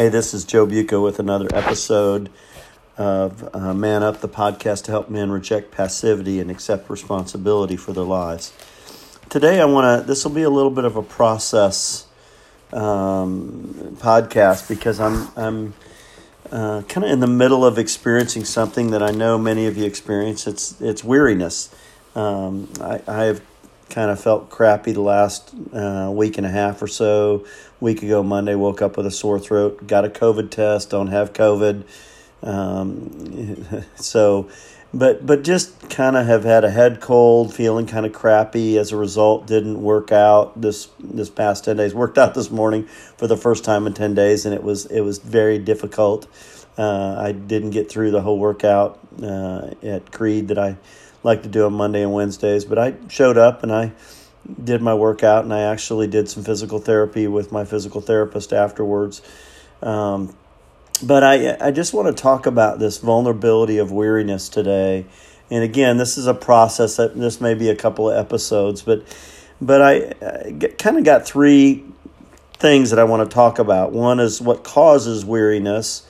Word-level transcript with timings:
Hey, 0.00 0.08
this 0.08 0.32
is 0.32 0.46
Joe 0.46 0.66
Buca 0.66 1.02
with 1.02 1.18
another 1.18 1.46
episode 1.52 2.30
of 2.96 3.54
uh, 3.54 3.74
Man 3.74 4.02
Up, 4.02 4.22
the 4.22 4.30
podcast 4.30 4.84
to 4.84 4.92
help 4.92 5.10
men 5.10 5.30
reject 5.30 5.72
passivity 5.72 6.40
and 6.40 6.50
accept 6.50 6.88
responsibility 6.88 7.76
for 7.76 7.92
their 7.92 8.04
lives. 8.04 8.54
Today, 9.28 9.60
I 9.60 9.66
want 9.66 10.00
to, 10.00 10.06
this 10.06 10.24
will 10.24 10.32
be 10.32 10.42
a 10.42 10.48
little 10.48 10.70
bit 10.70 10.86
of 10.86 10.96
a 10.96 11.02
process 11.02 12.06
um, 12.72 13.94
podcast 14.00 14.70
because 14.70 15.00
I'm, 15.00 15.28
I'm 15.36 15.74
uh, 16.50 16.80
kind 16.88 17.04
of 17.04 17.10
in 17.10 17.20
the 17.20 17.26
middle 17.26 17.62
of 17.62 17.78
experiencing 17.78 18.46
something 18.46 18.92
that 18.92 19.02
I 19.02 19.10
know 19.10 19.36
many 19.36 19.66
of 19.66 19.76
you 19.76 19.84
experience. 19.84 20.46
It's, 20.46 20.80
it's 20.80 21.04
weariness. 21.04 21.74
Um, 22.14 22.72
I, 22.80 23.02
I 23.06 23.24
have 23.24 23.42
kind 23.90 24.10
of 24.10 24.20
felt 24.20 24.48
crappy 24.48 24.92
the 24.92 25.00
last 25.00 25.52
uh, 25.72 26.10
week 26.14 26.38
and 26.38 26.46
a 26.46 26.50
half 26.50 26.80
or 26.80 26.86
so. 26.86 27.44
Week 27.80 28.02
ago, 28.02 28.22
Monday, 28.22 28.54
woke 28.54 28.80
up 28.80 28.96
with 28.96 29.06
a 29.06 29.10
sore 29.10 29.38
throat. 29.38 29.86
Got 29.86 30.04
a 30.04 30.08
COVID 30.08 30.50
test. 30.50 30.90
Don't 30.90 31.08
have 31.08 31.32
COVID. 31.32 31.84
Um, 32.42 33.84
so, 33.96 34.48
but 34.92 35.26
but 35.26 35.44
just 35.44 35.90
kind 35.90 36.16
of 36.16 36.26
have 36.26 36.44
had 36.44 36.64
a 36.64 36.70
head 36.70 37.00
cold, 37.00 37.54
feeling 37.54 37.86
kind 37.86 38.06
of 38.06 38.12
crappy 38.12 38.78
as 38.78 38.92
a 38.92 38.96
result. 38.96 39.46
Didn't 39.46 39.82
work 39.82 40.12
out 40.12 40.60
this 40.60 40.88
this 40.98 41.30
past 41.30 41.64
ten 41.64 41.76
days. 41.76 41.94
Worked 41.94 42.18
out 42.18 42.34
this 42.34 42.50
morning 42.50 42.84
for 42.84 43.26
the 43.26 43.36
first 43.36 43.64
time 43.64 43.86
in 43.86 43.94
ten 43.94 44.14
days, 44.14 44.46
and 44.46 44.54
it 44.54 44.62
was 44.62 44.86
it 44.86 45.00
was 45.00 45.18
very 45.18 45.58
difficult. 45.58 46.26
Uh, 46.78 47.16
I 47.18 47.32
didn't 47.32 47.70
get 47.70 47.90
through 47.90 48.10
the 48.10 48.22
whole 48.22 48.38
workout 48.38 48.98
uh, 49.22 49.70
at 49.82 50.12
Creed 50.12 50.48
that 50.48 50.58
I 50.58 50.76
like 51.22 51.42
to 51.42 51.48
do 51.48 51.66
on 51.66 51.72
Monday 51.72 52.02
and 52.02 52.12
Wednesdays. 52.12 52.64
But 52.64 52.78
I 52.78 52.94
showed 53.08 53.38
up 53.38 53.62
and 53.62 53.72
I 53.72 53.92
did 54.62 54.80
my 54.80 54.94
workout, 54.94 55.44
and 55.44 55.52
I 55.52 55.60
actually 55.60 56.06
did 56.06 56.28
some 56.28 56.42
physical 56.42 56.78
therapy 56.78 57.26
with 57.26 57.52
my 57.52 57.64
physical 57.64 58.00
therapist 58.00 58.52
afterwards. 58.52 59.22
Um, 59.82 60.34
but 61.02 61.22
I 61.22 61.56
I 61.60 61.70
just 61.70 61.94
want 61.94 62.14
to 62.14 62.22
talk 62.22 62.46
about 62.46 62.78
this 62.78 62.98
vulnerability 62.98 63.78
of 63.78 63.92
weariness 63.92 64.48
today. 64.48 65.06
And 65.50 65.64
again, 65.64 65.96
this 65.96 66.16
is 66.16 66.26
a 66.26 66.34
process 66.34 66.96
that 66.96 67.18
this 67.18 67.40
may 67.40 67.54
be 67.54 67.68
a 67.70 67.76
couple 67.76 68.08
of 68.10 68.16
episodes, 68.16 68.82
but 68.82 69.04
but 69.60 69.82
I, 69.82 70.14
I 70.22 70.52
kind 70.78 70.96
of 70.96 71.04
got 71.04 71.26
three 71.26 71.84
things 72.54 72.90
that 72.90 72.98
I 72.98 73.04
want 73.04 73.28
to 73.28 73.34
talk 73.34 73.58
about. 73.58 73.92
One 73.92 74.20
is 74.20 74.40
what 74.40 74.64
causes 74.64 75.24
weariness. 75.24 76.06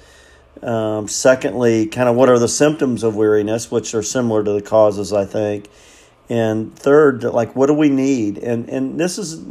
Um, 0.62 1.08
secondly, 1.08 1.86
kind 1.86 2.08
of 2.08 2.16
what 2.16 2.28
are 2.28 2.38
the 2.38 2.48
symptoms 2.48 3.02
of 3.02 3.16
weariness, 3.16 3.70
which 3.70 3.94
are 3.94 4.02
similar 4.02 4.44
to 4.44 4.52
the 4.52 4.62
causes, 4.62 5.12
I 5.12 5.24
think. 5.24 5.68
And 6.28 6.76
third, 6.78 7.24
like 7.24 7.56
what 7.56 7.66
do 7.66 7.74
we 7.74 7.88
need? 7.88 8.38
And 8.38 8.68
and 8.68 9.00
this 9.00 9.18
is 9.18 9.42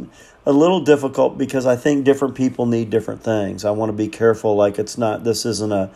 a 0.46 0.52
little 0.52 0.80
difficult 0.80 1.36
because 1.36 1.66
I 1.66 1.76
think 1.76 2.04
different 2.04 2.34
people 2.34 2.66
need 2.66 2.90
different 2.90 3.22
things. 3.22 3.64
I 3.64 3.70
want 3.72 3.90
to 3.90 3.96
be 3.96 4.08
careful. 4.08 4.56
Like 4.56 4.78
it's 4.78 4.96
not. 4.96 5.24
This 5.24 5.44
isn't 5.44 5.72
a 5.72 5.90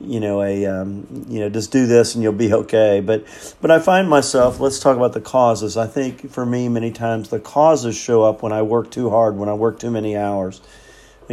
you 0.00 0.20
know 0.20 0.42
a 0.42 0.66
um, 0.66 1.06
you 1.28 1.40
know 1.40 1.48
just 1.48 1.70
do 1.70 1.86
this 1.86 2.14
and 2.14 2.22
you'll 2.22 2.32
be 2.32 2.52
okay 2.52 3.00
but 3.00 3.24
but 3.60 3.70
i 3.70 3.78
find 3.78 4.08
myself 4.08 4.58
let's 4.58 4.80
talk 4.80 4.96
about 4.96 5.12
the 5.12 5.20
causes 5.20 5.76
i 5.76 5.86
think 5.86 6.30
for 6.30 6.44
me 6.44 6.68
many 6.68 6.90
times 6.90 7.28
the 7.28 7.38
causes 7.38 7.96
show 7.96 8.22
up 8.22 8.42
when 8.42 8.52
i 8.52 8.62
work 8.62 8.90
too 8.90 9.10
hard 9.10 9.36
when 9.36 9.48
i 9.48 9.54
work 9.54 9.78
too 9.78 9.90
many 9.90 10.16
hours 10.16 10.60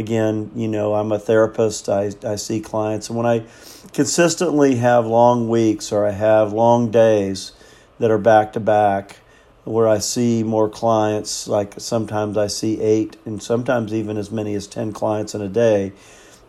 again, 0.00 0.50
you 0.56 0.66
know, 0.66 0.94
I'm 0.94 1.12
a 1.12 1.18
therapist. 1.18 1.88
I, 1.88 2.10
I 2.24 2.34
see 2.34 2.60
clients. 2.60 3.08
And 3.08 3.16
when 3.16 3.26
I 3.26 3.44
consistently 3.92 4.76
have 4.76 5.06
long 5.06 5.48
weeks 5.48 5.92
or 5.92 6.06
I 6.06 6.10
have 6.10 6.52
long 6.52 6.90
days 6.90 7.52
that 8.00 8.10
are 8.10 8.18
back 8.18 8.54
to 8.54 8.60
back, 8.60 9.18
where 9.64 9.86
I 9.86 9.98
see 9.98 10.42
more 10.42 10.68
clients, 10.68 11.46
like 11.46 11.74
sometimes 11.78 12.36
I 12.36 12.46
see 12.48 12.80
eight 12.80 13.16
and 13.24 13.42
sometimes 13.42 13.92
even 13.92 14.16
as 14.16 14.30
many 14.30 14.54
as 14.54 14.66
10 14.66 14.92
clients 14.92 15.34
in 15.34 15.42
a 15.42 15.48
day. 15.48 15.92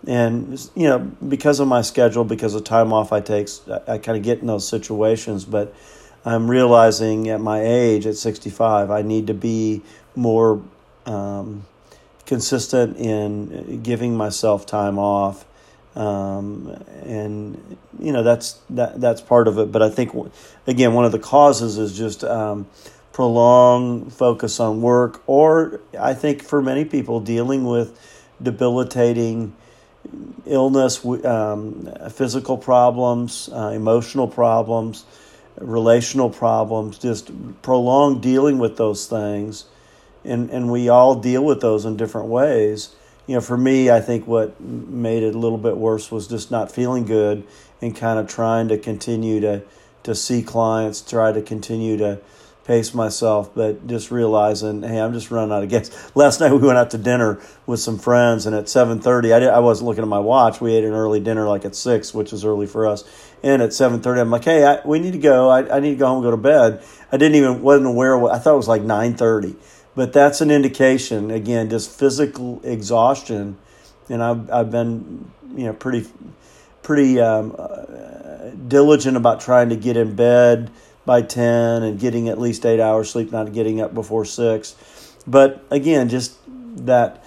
And, 0.07 0.59
you 0.73 0.87
know, 0.87 0.99
because 0.99 1.59
of 1.59 1.67
my 1.67 1.81
schedule, 1.81 2.23
because 2.23 2.55
of 2.55 2.63
time 2.63 2.91
off 2.91 3.11
I 3.11 3.19
take, 3.19 3.49
I, 3.69 3.93
I 3.93 3.97
kind 3.99 4.17
of 4.17 4.23
get 4.23 4.39
in 4.39 4.47
those 4.47 4.67
situations. 4.67 5.45
But 5.45 5.75
I'm 6.25 6.49
realizing 6.49 7.29
at 7.29 7.41
my 7.41 7.61
age, 7.61 8.07
at 8.07 8.15
65, 8.15 8.89
I 8.89 9.01
need 9.01 9.27
to 9.27 9.35
be 9.35 9.83
more 10.15 10.61
um, 11.05 11.65
consistent 12.31 12.95
in 12.95 13.83
giving 13.83 14.15
myself 14.15 14.65
time 14.65 14.97
off. 14.97 15.43
Um, 15.97 16.81
and 17.03 17.77
you 17.99 18.13
know 18.13 18.23
that's 18.23 18.53
that 18.69 19.01
that's 19.01 19.19
part 19.19 19.49
of 19.49 19.57
it. 19.59 19.69
But 19.69 19.81
I 19.81 19.89
think 19.89 20.13
again, 20.65 20.93
one 20.93 21.03
of 21.03 21.11
the 21.11 21.19
causes 21.19 21.77
is 21.77 21.97
just 21.97 22.23
um, 22.23 22.67
prolonged 23.11 24.13
focus 24.13 24.61
on 24.61 24.81
work, 24.81 25.21
or 25.27 25.81
I 25.99 26.13
think 26.13 26.41
for 26.41 26.61
many 26.61 26.85
people 26.85 27.19
dealing 27.19 27.65
with 27.65 27.99
debilitating 28.41 29.53
illness, 30.45 31.03
um, 31.25 31.89
physical 32.11 32.57
problems, 32.57 33.49
uh, 33.51 33.73
emotional 33.75 34.29
problems, 34.29 35.03
relational 35.57 36.29
problems, 36.29 36.97
just 36.97 37.29
prolonged 37.61 38.21
dealing 38.21 38.57
with 38.57 38.77
those 38.77 39.05
things 39.05 39.65
and 40.23 40.49
and 40.49 40.71
we 40.71 40.89
all 40.89 41.15
deal 41.15 41.43
with 41.43 41.61
those 41.61 41.85
in 41.85 41.97
different 41.97 42.27
ways. 42.27 42.95
You 43.27 43.35
know, 43.35 43.41
for 43.41 43.57
me, 43.57 43.89
I 43.89 44.01
think 44.01 44.27
what 44.27 44.59
made 44.59 45.23
it 45.23 45.35
a 45.35 45.37
little 45.37 45.57
bit 45.57 45.77
worse 45.77 46.11
was 46.11 46.27
just 46.27 46.51
not 46.51 46.71
feeling 46.71 47.05
good 47.05 47.45
and 47.81 47.95
kind 47.95 48.19
of 48.19 48.27
trying 48.27 48.67
to 48.69 48.77
continue 48.77 49.39
to 49.41 49.63
to 50.03 50.15
see 50.15 50.41
clients, 50.41 51.01
try 51.01 51.31
to 51.31 51.41
continue 51.41 51.97
to 51.97 52.19
pace 52.65 52.93
myself, 52.93 53.53
but 53.55 53.87
just 53.87 54.11
realizing, 54.11 54.83
hey, 54.83 54.99
I'm 54.99 55.13
just 55.13 55.31
running 55.31 55.51
out 55.51 55.63
of 55.63 55.69
gas. 55.75 56.11
Last 56.15 56.39
night 56.39 56.51
we 56.51 56.59
went 56.59 56.77
out 56.77 56.91
to 56.91 56.97
dinner 56.97 57.39
with 57.65 57.79
some 57.79 57.97
friends, 57.97 58.45
and 58.45 58.55
at 58.55 58.65
7:30, 58.65 59.33
I 59.33 59.39
did, 59.39 59.49
I 59.49 59.59
wasn't 59.59 59.87
looking 59.87 60.03
at 60.03 60.07
my 60.07 60.19
watch. 60.19 60.61
We 60.61 60.73
ate 60.73 60.83
an 60.83 60.93
early 60.93 61.19
dinner, 61.19 61.47
like 61.47 61.65
at 61.65 61.75
six, 61.75 62.13
which 62.13 62.33
is 62.33 62.45
early 62.45 62.67
for 62.67 62.87
us. 62.87 63.03
And 63.43 63.61
at 63.61 63.69
7:30, 63.69 64.21
I'm 64.21 64.31
like, 64.31 64.45
hey, 64.45 64.63
I, 64.65 64.79
we 64.85 64.99
need 64.99 65.13
to 65.13 65.19
go. 65.19 65.49
I, 65.49 65.77
I 65.77 65.79
need 65.79 65.91
to 65.91 65.95
go 65.95 66.07
home 66.07 66.17
and 66.17 66.23
go 66.23 66.31
to 66.31 66.37
bed. 66.37 66.83
I 67.11 67.17
didn't 67.17 67.35
even 67.35 67.61
wasn't 67.61 67.87
aware. 67.87 68.17
What, 68.17 68.33
I 68.33 68.39
thought 68.39 68.53
it 68.53 68.57
was 68.57 68.67
like 68.67 68.83
9:30 68.83 69.55
but 69.95 70.13
that's 70.13 70.41
an 70.41 70.51
indication 70.51 71.31
again 71.31 71.69
just 71.69 71.89
physical 71.89 72.61
exhaustion. 72.63 73.57
And 74.09 74.23
i've, 74.23 74.49
I've 74.51 74.71
been 74.71 75.31
you 75.55 75.65
know 75.65 75.73
pretty 75.73 76.07
pretty 76.83 77.19
um, 77.19 77.55
uh, 77.57 78.49
diligent 78.67 79.17
about 79.17 79.41
trying 79.41 79.69
to 79.69 79.75
get 79.75 79.97
in 79.97 80.15
bed 80.15 80.71
by 81.05 81.21
10 81.21 81.83
and 81.83 81.99
getting 81.99 82.29
at 82.29 82.39
least 82.39 82.65
eight 82.65 82.79
hours 82.79 83.09
sleep 83.11 83.31
not 83.31 83.53
getting 83.53 83.81
up 83.81 83.93
before 83.93 84.25
six. 84.25 84.75
But 85.27 85.63
again 85.69 86.09
just 86.09 86.37
that 86.85 87.23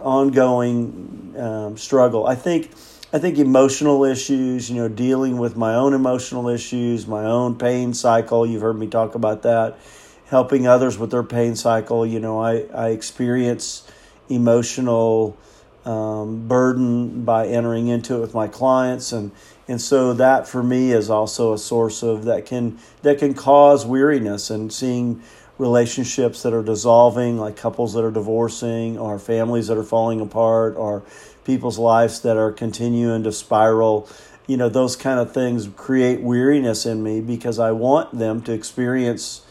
ongoing 0.00 1.34
um, 1.38 1.76
struggle. 1.76 2.26
I 2.26 2.34
think 2.34 2.70
i 3.12 3.18
think 3.18 3.38
emotional 3.38 4.04
issues 4.04 4.68
you 4.68 4.76
know 4.76 4.88
dealing 4.88 5.38
with 5.38 5.56
my 5.56 5.74
own 5.74 5.94
emotional 5.94 6.48
issues 6.48 7.06
my 7.06 7.24
own 7.24 7.56
pain 7.56 7.94
cycle 7.94 8.46
you've 8.46 8.60
heard 8.60 8.78
me 8.78 8.86
talk 8.86 9.14
about 9.14 9.42
that 9.42 9.78
helping 10.28 10.66
others 10.66 10.98
with 10.98 11.10
their 11.10 11.22
pain 11.22 11.56
cycle. 11.56 12.06
You 12.06 12.20
know, 12.20 12.40
I, 12.40 12.66
I 12.74 12.88
experience 12.90 13.90
emotional 14.28 15.36
um, 15.84 16.46
burden 16.46 17.24
by 17.24 17.46
entering 17.46 17.88
into 17.88 18.16
it 18.16 18.20
with 18.20 18.34
my 18.34 18.46
clients 18.46 19.12
and 19.12 19.30
and 19.68 19.80
so 19.80 20.12
that 20.14 20.46
for 20.46 20.62
me 20.62 20.92
is 20.92 21.08
also 21.08 21.52
a 21.54 21.58
source 21.58 22.02
of 22.02 22.24
that 22.24 22.44
can 22.44 22.78
that 23.02 23.18
can 23.18 23.32
cause 23.32 23.86
weariness 23.86 24.50
and 24.50 24.70
seeing 24.70 25.22
relationships 25.56 26.42
that 26.42 26.52
are 26.52 26.62
dissolving 26.62 27.38
like 27.38 27.56
couples 27.56 27.94
that 27.94 28.04
are 28.04 28.10
divorcing 28.10 28.98
or 28.98 29.18
families 29.18 29.68
that 29.68 29.78
are 29.78 29.84
falling 29.84 30.20
apart 30.20 30.76
or 30.76 31.02
people's 31.44 31.78
lives 31.78 32.20
that 32.20 32.36
are 32.36 32.52
continuing 32.52 33.22
to 33.22 33.32
spiral 33.32 34.06
you 34.46 34.58
know 34.58 34.68
those 34.68 34.94
kind 34.94 35.18
of 35.18 35.32
things 35.32 35.68
create 35.76 36.20
weariness 36.20 36.84
in 36.84 37.02
me 37.02 37.20
because 37.20 37.58
I 37.58 37.72
want 37.72 38.18
them 38.18 38.42
to 38.42 38.52
experience 38.52 39.42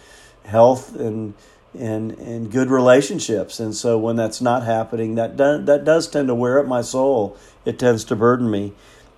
health 0.47 0.95
and 0.95 1.33
and 1.77 2.11
and 2.19 2.51
good 2.51 2.69
relationships. 2.69 3.59
And 3.59 3.75
so 3.75 3.97
when 3.97 4.15
that's 4.15 4.41
not 4.41 4.63
happening, 4.63 5.15
that 5.15 5.37
does, 5.37 5.65
that 5.65 5.85
does 5.85 6.07
tend 6.07 6.27
to 6.29 6.35
wear 6.35 6.59
up 6.59 6.65
my 6.65 6.81
soul. 6.81 7.37
It 7.65 7.77
tends 7.77 8.03
to 8.05 8.15
burden 8.15 8.49
me. 8.49 8.73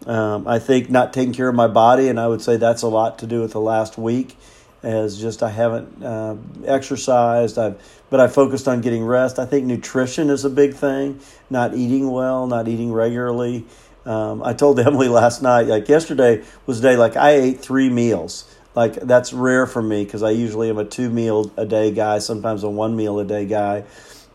Um, 0.05 0.47
I 0.47 0.59
think 0.59 0.89
not 0.89 1.13
taking 1.13 1.33
care 1.33 1.49
of 1.49 1.55
my 1.55 1.67
body, 1.67 2.07
and 2.07 2.19
I 2.19 2.27
would 2.27 2.41
say 2.41 2.57
that's 2.57 2.81
a 2.81 2.87
lot 2.87 3.19
to 3.19 3.27
do 3.27 3.41
with 3.41 3.51
the 3.51 3.59
last 3.59 3.97
week, 3.97 4.37
as 4.81 5.19
just 5.19 5.43
I 5.43 5.49
haven't 5.49 6.03
uh, 6.03 6.37
exercised. 6.65 7.57
I've 7.57 7.81
but 8.09 8.19
I 8.19 8.27
focused 8.27 8.67
on 8.67 8.81
getting 8.81 9.03
rest. 9.03 9.37
I 9.37 9.45
think 9.45 9.65
nutrition 9.65 10.29
is 10.29 10.43
a 10.45 10.49
big 10.49 10.73
thing. 10.73 11.19
Not 11.49 11.75
eating 11.75 12.09
well, 12.09 12.47
not 12.47 12.67
eating 12.67 12.91
regularly. 12.91 13.65
Um, 14.05 14.41
I 14.41 14.53
told 14.53 14.79
Emily 14.85 15.09
last 15.09 15.41
night, 15.41 15.67
like 15.67 15.87
yesterday 15.87 16.43
was 16.65 16.79
a 16.79 16.81
day 16.81 16.95
like 16.95 17.15
I 17.15 17.31
ate 17.31 17.59
three 17.59 17.89
meals 17.89 18.45
like 18.75 18.95
that's 18.95 19.33
rare 19.33 19.65
for 19.65 19.81
me 19.81 20.03
because 20.03 20.23
I 20.23 20.31
usually 20.31 20.69
am 20.69 20.77
a 20.77 20.85
two 20.85 21.09
meal 21.09 21.51
a 21.57 21.65
day 21.65 21.91
guy, 21.91 22.19
sometimes 22.19 22.63
a 22.63 22.69
one 22.69 22.95
meal 22.95 23.19
a 23.19 23.25
day 23.25 23.45
guy. 23.45 23.83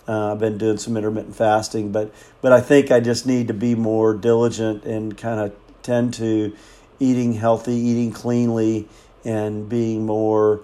Uh, 0.06 0.32
I've 0.32 0.38
been 0.38 0.58
doing 0.58 0.76
some 0.76 0.96
intermittent 0.96 1.34
fasting, 1.34 1.92
but 1.92 2.12
but 2.42 2.52
I 2.52 2.60
think 2.60 2.90
I 2.90 3.00
just 3.00 3.26
need 3.26 3.48
to 3.48 3.54
be 3.54 3.75
more 3.75 4.14
diligent 4.14 4.84
and 4.84 5.16
kind 5.16 5.40
of 5.40 5.54
tend 5.82 6.14
to 6.14 6.54
eating 7.00 7.34
healthy, 7.34 7.75
eating 7.75 8.12
cleanly, 8.12 8.88
and 9.25 9.69
being 9.69 10.04
more 10.04 10.60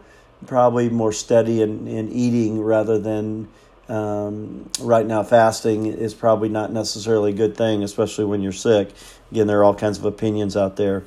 probably 0.47 0.89
more 0.89 1.13
steady 1.13 1.63
in, 1.63 1.87
in 1.87 2.11
eating 2.11 2.61
rather 2.61 2.99
than 2.99 3.49
um, 3.89 4.71
right 4.81 5.05
now 5.05 5.23
fasting 5.23 5.87
is 5.87 6.15
probably 6.15 6.49
not 6.49 6.73
necessarily 6.73 7.33
a 7.33 7.35
good 7.35 7.57
thing, 7.57 7.83
especially 7.83 8.25
when 8.25 8.41
you're 8.41 8.53
sick. 8.53 8.91
Again, 9.31 9.47
there 9.47 9.59
are 9.61 9.65
all 9.65 9.75
kinds 9.75 9.99
of 9.99 10.05
opinions 10.05 10.57
out 10.57 10.77
there. 10.77 11.05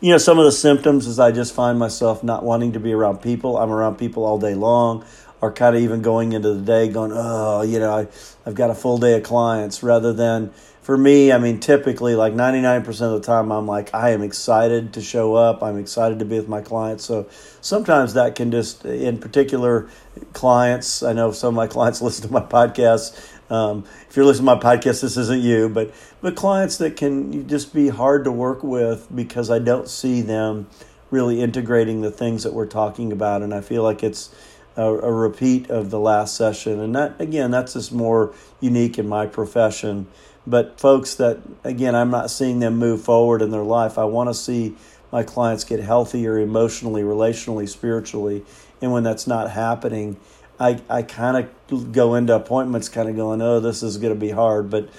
You 0.00 0.12
know, 0.12 0.18
some 0.18 0.38
of 0.38 0.46
the 0.46 0.52
symptoms 0.52 1.06
is 1.06 1.18
I 1.18 1.30
just 1.30 1.54
find 1.54 1.78
myself 1.78 2.24
not 2.24 2.42
wanting 2.42 2.72
to 2.72 2.80
be 2.80 2.92
around 2.92 3.18
people. 3.18 3.58
I'm 3.58 3.70
around 3.70 3.96
people 3.96 4.24
all 4.24 4.38
day 4.38 4.54
long, 4.54 5.04
or 5.42 5.52
kind 5.52 5.76
of 5.76 5.82
even 5.82 6.00
going 6.00 6.32
into 6.32 6.54
the 6.54 6.62
day 6.62 6.88
going, 6.88 7.12
oh, 7.14 7.60
you 7.60 7.78
know, 7.78 7.92
I, 7.92 8.06
I've 8.46 8.54
got 8.54 8.70
a 8.70 8.74
full 8.74 8.96
day 8.96 9.16
of 9.18 9.22
clients 9.22 9.82
rather 9.82 10.14
than 10.14 10.52
for 10.90 10.96
me, 10.96 11.30
I 11.30 11.38
mean, 11.38 11.60
typically, 11.60 12.14
like 12.14 12.32
99% 12.32 12.88
of 12.88 13.12
the 13.12 13.20
time, 13.20 13.52
I'm 13.52 13.66
like, 13.66 13.94
I 13.94 14.10
am 14.10 14.22
excited 14.22 14.94
to 14.94 15.02
show 15.02 15.34
up. 15.34 15.62
I'm 15.62 15.78
excited 15.78 16.18
to 16.20 16.24
be 16.24 16.36
with 16.36 16.48
my 16.48 16.62
clients. 16.62 17.04
So 17.04 17.28
sometimes 17.60 18.14
that 18.14 18.34
can 18.34 18.50
just, 18.50 18.84
in 18.84 19.18
particular, 19.18 19.88
clients, 20.32 21.02
I 21.02 21.12
know 21.12 21.32
some 21.32 21.48
of 21.48 21.54
my 21.54 21.66
clients 21.66 22.00
listen 22.02 22.26
to 22.26 22.32
my 22.32 22.40
podcast. 22.40 23.38
Um, 23.50 23.84
if 24.08 24.16
you're 24.16 24.24
listening 24.24 24.46
to 24.46 24.54
my 24.54 24.60
podcast, 24.60 25.02
this 25.02 25.16
isn't 25.16 25.42
you, 25.42 25.68
but, 25.68 25.92
but 26.20 26.36
clients 26.36 26.78
that 26.78 26.96
can 26.96 27.48
just 27.48 27.74
be 27.74 27.88
hard 27.88 28.24
to 28.24 28.32
work 28.32 28.62
with 28.62 29.08
because 29.14 29.50
I 29.50 29.58
don't 29.58 29.88
see 29.88 30.22
them 30.22 30.68
really 31.10 31.40
integrating 31.42 32.00
the 32.00 32.12
things 32.12 32.44
that 32.44 32.52
we're 32.54 32.66
talking 32.66 33.10
about. 33.10 33.42
And 33.42 33.52
I 33.52 33.60
feel 33.60 33.82
like 33.82 34.04
it's, 34.04 34.32
a, 34.76 34.82
a, 34.82 35.12
repeat 35.12 35.68
of 35.68 35.90
the 35.90 35.98
last 35.98 36.36
session. 36.36 36.80
And 36.80 36.94
that, 36.94 37.20
again, 37.20 37.50
that's 37.50 37.74
just 37.74 37.92
more 37.92 38.32
unique 38.60 38.98
in 38.98 39.08
my 39.08 39.26
profession. 39.26 40.06
But 40.46 40.80
folks 40.80 41.14
that, 41.16 41.38
again, 41.64 41.94
I'm 41.94 42.10
not 42.10 42.30
seeing 42.30 42.60
them 42.60 42.76
move 42.76 43.02
forward 43.02 43.42
in 43.42 43.50
their 43.50 43.62
life. 43.62 43.98
I 43.98 44.04
want 44.04 44.30
to 44.30 44.34
see 44.34 44.76
my 45.12 45.22
clients 45.22 45.64
get 45.64 45.80
healthier 45.80 46.38
emotionally, 46.38 47.02
relationally, 47.02 47.68
spiritually. 47.68 48.44
And 48.80 48.92
when 48.92 49.02
that's 49.02 49.26
not 49.26 49.50
happening, 49.50 50.16
I, 50.60 50.80
I 50.90 51.02
kind 51.02 51.48
of 51.68 51.92
go 51.92 52.14
into 52.14 52.36
appointments 52.36 52.88
kind 52.88 53.08
of 53.08 53.16
going, 53.16 53.40
oh, 53.40 53.60
this 53.60 53.82
is 53.82 53.96
going 53.96 54.12
to 54.12 54.20
be 54.20 54.30
hard. 54.30 54.68
But 54.68 54.90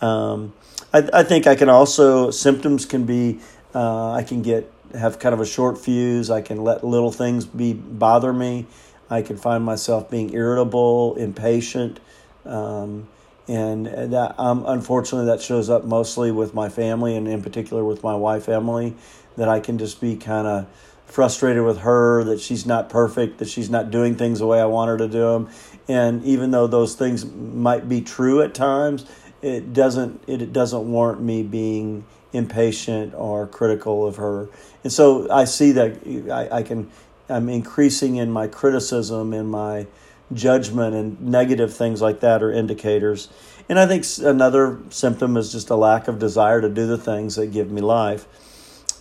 um, 0.00 0.54
I, 0.92 1.08
I 1.12 1.22
think 1.22 1.46
I 1.46 1.54
can 1.54 1.68
also, 1.68 2.30
symptoms 2.30 2.86
can 2.86 3.04
be, 3.04 3.38
uh, 3.74 4.12
I 4.12 4.22
can 4.22 4.40
get, 4.40 4.72
have 4.94 5.18
kind 5.18 5.34
of 5.34 5.40
a 5.40 5.46
short 5.46 5.78
fuse. 5.78 6.30
I 6.30 6.40
can 6.40 6.64
let 6.64 6.82
little 6.82 7.12
things 7.12 7.44
be 7.44 7.74
bother 7.74 8.32
me. 8.32 8.66
I 9.10 9.22
can 9.22 9.36
find 9.36 9.62
myself 9.62 10.10
being 10.10 10.32
irritable, 10.32 11.16
impatient. 11.16 12.00
Um, 12.46 13.06
and 13.46 13.86
that 13.86 14.38
um, 14.38 14.64
unfortunately 14.66 15.26
that 15.26 15.42
shows 15.42 15.68
up 15.68 15.84
mostly 15.84 16.30
with 16.30 16.54
my 16.54 16.68
family 16.68 17.16
and 17.16 17.26
in 17.26 17.42
particular 17.42 17.84
with 17.84 18.02
my 18.02 18.14
wife 18.14 18.48
Emily 18.48 18.94
that 19.36 19.48
I 19.48 19.58
can 19.58 19.76
just 19.76 20.00
be 20.00 20.16
kind 20.16 20.46
of 20.46 20.66
frustrated 21.10 21.62
with 21.62 21.78
her 21.78 22.24
that 22.24 22.40
she's 22.40 22.64
not 22.66 22.88
perfect 22.88 23.38
that 23.38 23.48
she's 23.48 23.68
not 23.70 23.90
doing 23.90 24.14
things 24.14 24.38
the 24.38 24.46
way 24.46 24.60
I 24.60 24.66
want 24.66 24.88
her 24.88 24.98
to 24.98 25.08
do 25.08 25.32
them 25.32 25.48
and 25.88 26.24
even 26.24 26.50
though 26.50 26.66
those 26.66 26.94
things 26.94 27.24
might 27.24 27.88
be 27.88 28.00
true 28.00 28.42
at 28.42 28.54
times 28.54 29.06
it 29.42 29.72
doesn't 29.72 30.22
it 30.26 30.52
doesn't 30.52 30.90
warrant 30.90 31.20
me 31.20 31.42
being 31.42 32.04
impatient 32.32 33.12
or 33.14 33.46
critical 33.46 34.06
of 34.06 34.16
her 34.16 34.48
and 34.84 34.92
so 34.92 35.30
I 35.30 35.44
see 35.44 35.72
that 35.72 36.28
I, 36.30 36.58
I 36.58 36.62
can 36.62 36.90
I'm 37.28 37.48
increasing 37.48 38.16
in 38.16 38.30
my 38.30 38.48
criticism 38.48 39.32
and 39.32 39.48
my 39.50 39.86
judgment 40.32 40.94
and 40.94 41.20
negative 41.20 41.74
things 41.74 42.00
like 42.00 42.20
that 42.20 42.42
are 42.42 42.52
indicators. 42.52 43.28
And 43.68 43.78
I 43.78 43.86
think 43.86 44.04
another 44.22 44.80
symptom 44.90 45.36
is 45.36 45.52
just 45.52 45.70
a 45.70 45.76
lack 45.76 46.08
of 46.08 46.18
desire 46.18 46.60
to 46.60 46.68
do 46.68 46.86
the 46.86 46.98
things 46.98 47.36
that 47.36 47.48
give 47.48 47.70
me 47.70 47.80
life. 47.80 48.26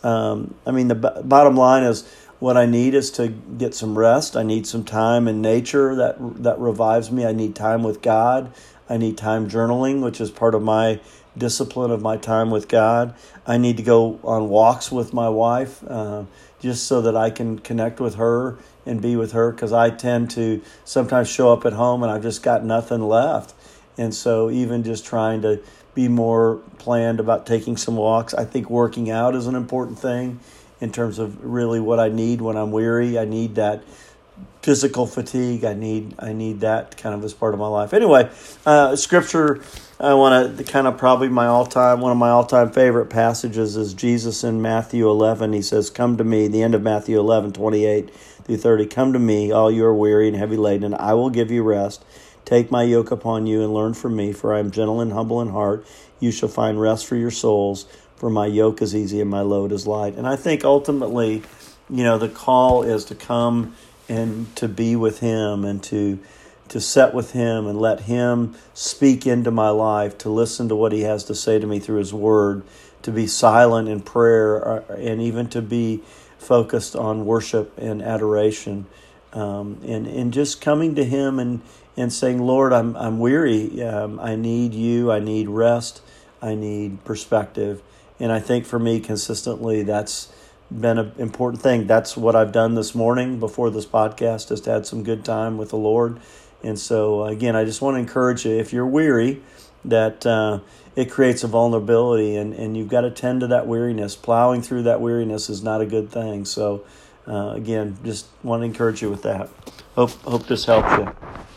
Um, 0.03 0.55
I 0.65 0.71
mean, 0.71 0.87
the 0.87 0.95
b- 0.95 1.21
bottom 1.23 1.55
line 1.55 1.83
is 1.83 2.07
what 2.39 2.55
I 2.55 2.65
need 2.65 2.93
is 2.93 3.11
to 3.11 3.27
get 3.27 3.75
some 3.75 3.97
rest. 3.97 4.37
I 4.37 4.43
need 4.43 4.65
some 4.65 4.83
time 4.83 5.27
in 5.27 5.41
nature 5.41 5.95
that 5.95 6.15
that 6.43 6.57
revives 6.59 7.11
me. 7.11 7.25
I 7.25 7.33
need 7.33 7.55
time 7.55 7.83
with 7.83 8.01
God. 8.01 8.53
I 8.89 8.97
need 8.97 9.17
time 9.17 9.49
journaling, 9.49 10.01
which 10.01 10.19
is 10.19 10.31
part 10.31 10.55
of 10.55 10.63
my 10.63 10.99
discipline 11.37 11.91
of 11.91 12.01
my 12.01 12.17
time 12.17 12.49
with 12.49 12.67
God. 12.67 13.13
I 13.45 13.57
need 13.57 13.77
to 13.77 13.83
go 13.83 14.19
on 14.23 14.49
walks 14.49 14.91
with 14.91 15.13
my 15.13 15.29
wife 15.29 15.83
uh, 15.87 16.23
just 16.59 16.85
so 16.87 17.01
that 17.01 17.15
I 17.15 17.29
can 17.29 17.59
connect 17.59 17.99
with 17.99 18.15
her 18.15 18.57
and 18.85 19.01
be 19.01 19.15
with 19.15 19.33
her 19.33 19.51
because 19.51 19.71
I 19.71 19.89
tend 19.89 20.31
to 20.31 20.61
sometimes 20.83 21.29
show 21.29 21.53
up 21.53 21.65
at 21.65 21.73
home 21.73 22.03
and 22.03 22.11
I've 22.11 22.23
just 22.23 22.41
got 22.43 22.63
nothing 22.63 23.01
left. 23.01 23.53
And 23.97 24.15
so, 24.15 24.49
even 24.49 24.83
just 24.83 25.05
trying 25.05 25.41
to 25.41 25.61
be 25.99 26.07
more 26.07 26.61
planned 26.77 27.19
about 27.19 27.45
taking 27.45 27.75
some 27.75 27.97
walks, 27.97 28.33
I 28.33 28.45
think 28.45 28.69
working 28.69 29.11
out 29.11 29.35
is 29.35 29.47
an 29.47 29.55
important 29.55 29.99
thing 29.99 30.39
in 30.79 30.93
terms 30.93 31.19
of 31.19 31.43
really 31.43 31.81
what 31.81 31.99
I 31.99 32.07
need 32.07 32.39
when 32.39 32.55
I'm 32.55 32.71
weary. 32.71 33.19
I 33.19 33.25
need 33.25 33.55
that 33.55 33.83
physical 34.61 35.05
fatigue. 35.05 35.65
I 35.65 35.73
need 35.73 36.15
I 36.17 36.31
need 36.31 36.61
that 36.61 36.95
kind 36.95 37.13
of 37.13 37.21
as 37.25 37.33
part 37.33 37.53
of 37.53 37.59
my 37.59 37.67
life. 37.67 37.93
Anyway, 37.93 38.29
uh, 38.65 38.95
scripture. 38.95 39.61
I 39.99 40.13
want 40.13 40.57
to 40.57 40.63
kind 40.63 40.87
of 40.87 40.97
probably 40.97 41.27
my 41.27 41.47
all 41.47 41.65
time 41.65 41.99
one 41.99 42.13
of 42.13 42.17
my 42.17 42.29
all 42.29 42.45
time 42.45 42.71
favorite 42.71 43.07
passages 43.07 43.75
is 43.75 43.93
Jesus 43.93 44.45
in 44.45 44.61
Matthew 44.61 45.09
eleven. 45.09 45.51
He 45.51 45.61
says, 45.61 45.89
"Come 45.89 46.15
to 46.15 46.23
me." 46.23 46.47
The 46.47 46.63
end 46.63 46.75
of 46.75 46.81
Matthew 46.81 47.19
eleven 47.19 47.51
twenty 47.51 47.83
eight 47.85 48.15
through 48.45 48.57
thirty. 48.57 48.85
Come 48.85 49.11
to 49.11 49.19
me, 49.19 49.51
all 49.51 49.69
you 49.69 49.83
are 49.83 49.93
weary 49.93 50.29
and 50.29 50.37
heavy 50.37 50.55
laden, 50.55 50.85
and 50.85 50.95
I 50.95 51.13
will 51.15 51.29
give 51.29 51.51
you 51.51 51.61
rest. 51.61 52.05
Take 52.49 52.71
my 52.71 52.81
yoke 52.81 53.11
upon 53.11 53.45
you 53.45 53.61
and 53.61 53.71
learn 53.71 53.93
from 53.93 54.15
me, 54.15 54.33
for 54.33 54.55
I 54.55 54.57
am 54.57 54.71
gentle 54.71 55.01
and 55.01 55.13
humble 55.13 55.39
in 55.39 55.49
heart. 55.49 55.85
You 56.19 56.31
shall 56.31 56.49
find 56.49 56.81
rest 56.81 57.05
for 57.05 57.15
your 57.15 57.29
souls. 57.29 57.85
For 58.15 58.31
my 58.31 58.47
yoke 58.47 58.81
is 58.81 58.95
easy 58.95 59.21
and 59.21 59.29
my 59.29 59.41
load 59.41 59.71
is 59.71 59.85
light. 59.85 60.15
And 60.15 60.25
I 60.25 60.35
think 60.35 60.65
ultimately, 60.65 61.43
you 61.91 62.03
know, 62.03 62.17
the 62.17 62.27
call 62.27 62.81
is 62.81 63.05
to 63.05 63.13
come 63.13 63.75
and 64.09 64.55
to 64.55 64.67
be 64.67 64.95
with 64.95 65.19
him 65.19 65.63
and 65.63 65.83
to 65.83 66.17
to 66.69 66.81
set 66.81 67.13
with 67.13 67.33
him 67.33 67.67
and 67.67 67.79
let 67.79 68.01
him 68.01 68.55
speak 68.73 69.27
into 69.27 69.51
my 69.51 69.69
life 69.69 70.17
to 70.19 70.29
listen 70.29 70.69
to 70.69 70.75
what 70.75 70.91
he 70.91 71.01
has 71.01 71.25
to 71.25 71.35
say 71.35 71.59
to 71.59 71.67
me 71.67 71.77
through 71.77 71.97
his 71.97 72.13
word 72.15 72.63
to 73.03 73.11
be 73.11 73.27
silent 73.27 73.87
in 73.87 73.99
prayer 74.01 74.67
uh, 74.67 74.95
and 74.95 75.21
even 75.21 75.47
to 75.47 75.61
be 75.61 76.01
focused 76.39 76.95
on 76.95 77.25
worship 77.25 77.77
and 77.77 78.01
adoration 78.01 78.87
um, 79.33 79.79
and 79.85 80.07
and 80.07 80.33
just 80.33 80.61
coming 80.61 80.95
to 80.95 81.03
him 81.03 81.37
and 81.39 81.61
and 81.99 82.11
saying 82.11 82.39
lord 82.39 82.73
i'm 82.73 82.95
i'm 82.95 83.19
weary 83.19 83.83
um, 83.83 84.19
i 84.19 84.35
need 84.35 84.73
you 84.73 85.11
i 85.11 85.19
need 85.19 85.47
rest 85.47 86.01
i 86.41 86.55
need 86.55 87.03
perspective 87.05 87.81
and 88.19 88.31
i 88.31 88.39
think 88.39 88.65
for 88.65 88.79
me 88.79 88.99
consistently 88.99 89.83
that's 89.83 90.31
been 90.71 90.97
an 90.99 91.11
important 91.17 91.61
thing. 91.61 91.87
That's 91.87 92.15
what 92.15 92.35
I've 92.35 92.51
done 92.51 92.75
this 92.75 92.93
morning 92.93 93.39
before 93.39 93.69
this 93.69 93.85
podcast, 93.85 94.49
just 94.49 94.65
had 94.65 94.85
some 94.85 95.03
good 95.03 95.25
time 95.25 95.57
with 95.57 95.69
the 95.69 95.77
Lord. 95.77 96.19
And 96.63 96.77
so, 96.77 97.25
again, 97.25 97.55
I 97.55 97.65
just 97.65 97.81
want 97.81 97.95
to 97.95 97.99
encourage 97.99 98.45
you 98.45 98.51
if 98.51 98.73
you're 98.73 98.85
weary, 98.85 99.41
that 99.85 100.25
uh, 100.25 100.59
it 100.95 101.09
creates 101.09 101.43
a 101.43 101.47
vulnerability 101.47 102.35
and, 102.35 102.53
and 102.53 102.75
you've 102.75 102.89
got 102.89 103.01
to 103.01 103.11
tend 103.11 103.41
to 103.41 103.47
that 103.47 103.65
weariness. 103.65 104.15
Plowing 104.15 104.61
through 104.61 104.83
that 104.83 105.01
weariness 105.01 105.49
is 105.49 105.63
not 105.63 105.81
a 105.81 105.85
good 105.85 106.11
thing. 106.11 106.45
So, 106.45 106.83
uh, 107.27 107.53
again, 107.55 107.97
just 108.03 108.27
want 108.43 108.61
to 108.61 108.65
encourage 108.65 109.01
you 109.01 109.09
with 109.09 109.23
that. 109.23 109.49
Hope, 109.95 110.11
hope 110.21 110.47
this 110.47 110.65
helps 110.65 110.91
you. 110.97 111.47